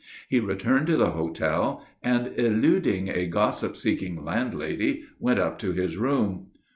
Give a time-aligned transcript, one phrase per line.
[0.29, 5.95] He returned to the hotel, and, eluding a gossip seeking landlady, went up to his
[5.95, 6.47] room.